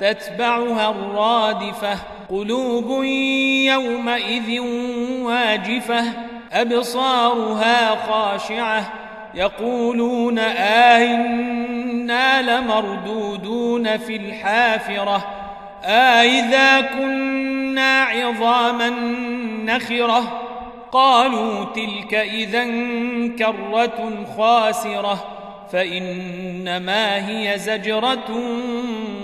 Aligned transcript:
تتبعها 0.00 0.90
الرادفة 0.90 1.98
قلوب 2.30 3.04
يومئذ 3.64 4.60
واجفة 5.22 6.04
أبصارها 6.52 7.96
خاشعة 8.06 8.92
يقولون 9.34 10.38
آئنا 10.98 12.42
لمردودون 12.42 13.96
في 13.96 14.16
الحافرة 14.16 15.26
آئذا 15.84 16.80
كنا 16.80 18.02
عظاما 18.02 18.88
نخرة؟ 19.64 20.42
قالوا 20.92 21.64
تلك 21.64 22.14
إذا 22.14 22.64
كرة 23.38 24.26
خاسرة. 24.36 25.24
فإنما 25.72 27.28
هي 27.28 27.58
زجرة 27.58 28.30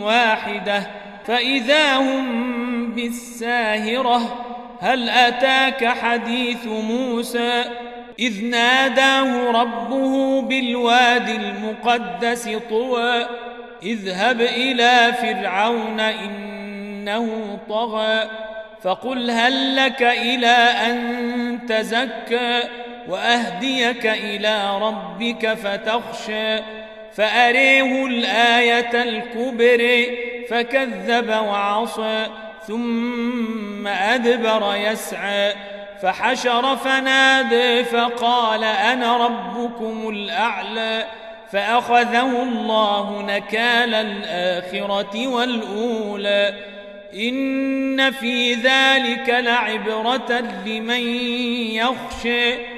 واحدة. 0.00 0.82
فإذا 1.26 1.96
هم 1.96 2.92
بالساهرة 2.92 4.44
هل 4.80 5.08
أتاك 5.08 5.84
حديث 5.84 6.66
موسى؟ 6.66 7.64
إذ 8.18 8.44
ناداه 8.44 9.50
ربه 9.50 10.42
بالوادي 10.42 11.36
المقدس 11.36 12.48
طوى 12.70 13.26
اذهب 13.82 14.40
إلى 14.40 15.12
فرعون 15.12 16.00
إنه 16.00 17.58
طغى 17.68 18.30
فقل 18.82 19.30
هل 19.30 19.76
لك 19.76 20.02
إلى 20.02 20.56
أن 20.86 21.58
تزكى؟ 21.68 22.62
وأهديك 23.08 24.06
إلى 24.06 24.78
ربك 24.78 25.54
فتخشى 25.54 26.58
فأريه 27.14 28.06
الآية 28.06 29.02
الكبر 29.02 30.06
فكذب 30.50 31.28
وعصى 31.28 32.26
ثم 32.66 33.86
أدبر 33.86 34.74
يسعى 34.74 35.52
فحشر 36.02 36.76
فنادى 36.76 37.84
فقال 37.84 38.64
أنا 38.64 39.26
ربكم 39.26 40.08
الأعلى 40.08 41.06
فأخذه 41.52 42.42
الله 42.42 43.22
نكال 43.22 43.94
الآخرة 43.94 45.26
والأولى. 45.26 46.54
إن 47.14 48.10
في 48.10 48.54
ذلك 48.54 49.28
لعبرة 49.28 50.40
لمن 50.66 51.00
يخشى. 51.70 52.77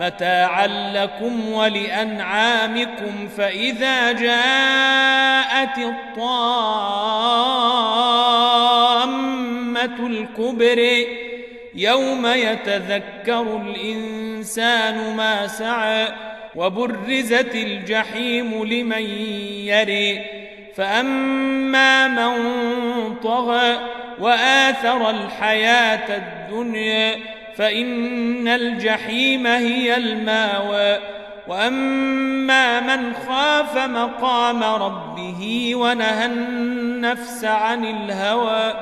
متاعا 0.00 0.66
لكم 0.94 1.52
ولأنعامكم 1.52 3.28
فإذا 3.36 4.12
جاءت 4.12 5.78
الطامة 5.78 6.86
الكبر 10.06 11.06
يوم 11.74 12.26
يتذكر 12.26 13.56
الإنسان 13.56 15.16
ما 15.16 15.46
سعى 15.46 16.08
وبرزت 16.56 17.54
الجحيم 17.54 18.64
لمن 18.64 19.02
يري 19.66 20.24
فأما 20.74 22.08
من 22.08 22.34
طغى 23.14 23.78
وآثر 24.18 25.10
الحياة 25.10 26.16
الدنيا 26.16 27.37
فإن 27.58 28.48
الجحيم 28.48 29.46
هي 29.46 29.96
الماوى. 29.96 30.98
وأما 31.48 32.80
من 32.80 33.14
خاف 33.14 33.76
مقام 33.76 34.62
ربه 34.62 35.72
ونهى 35.74 36.26
النفس 36.26 37.44
عن 37.44 37.84
الهوى 37.84 38.74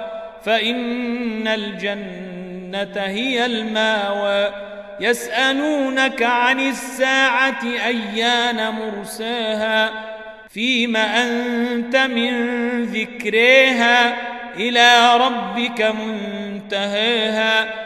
فإن 0.44 1.48
الجنة 1.48 3.02
هي 3.02 3.46
الماوى. 3.46 4.50
يسألونك 5.00 6.22
عن 6.22 6.60
الساعة 6.60 7.62
أيان 7.86 8.74
مرساها؟ 8.74 9.90
فيم 10.48 10.96
أنت 10.96 11.96
من 11.96 12.84
ذكريها 12.84 14.16
إلى 14.56 15.16
ربك 15.16 15.82
منتهاها؟ 15.82 17.85